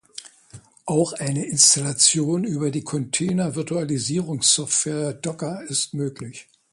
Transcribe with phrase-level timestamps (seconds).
[0.87, 6.47] Auch eine Installation über die Containervirtualisierungssoftware Docker ist möglich.